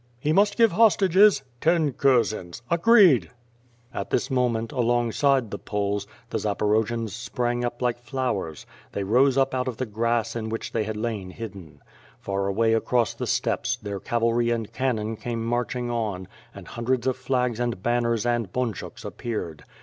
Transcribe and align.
"He 0.19 0.33
must 0.33 0.57
give 0.57 0.71
hostages." 0.71 1.43
"Ten 1.61 1.91
kurzens." 1.91 2.63
"Agreed." 2.71 3.29
At 3.93 4.09
this 4.09 4.31
moment, 4.31 4.71
along 4.71 5.11
side 5.11 5.51
the 5.51 5.59
Poles, 5.59 6.07
the 6.31 6.39
Zaporojians 6.39 7.11
sprang 7.11 7.63
up 7.63 7.83
like 7.83 7.99
flowers; 7.99 8.65
they 8.93 9.03
rose 9.03 9.37
up 9.37 9.53
out 9.53 9.67
of 9.67 9.77
the 9.77 9.85
grass 9.85 10.35
in 10.35 10.49
which 10.49 10.71
they 10.71 10.85
had 10.85 10.97
lain 10.97 11.29
hidden. 11.29 11.83
Far 12.19 12.47
away 12.47 12.73
across 12.73 13.13
the 13.13 13.27
steppes, 13.27 13.77
their 13.77 13.99
cavalry 13.99 14.49
and 14.49 14.73
cannon 14.73 15.17
came 15.17 15.45
marching 15.45 15.91
on, 15.91 16.27
and 16.55 16.69
hundreds 16.69 17.05
of 17.05 17.15
flags 17.15 17.59
and 17.59 17.83
banners 17.83 18.25
and 18.25 18.51
bunchuks 18.51 19.05
appeared. 19.05 19.65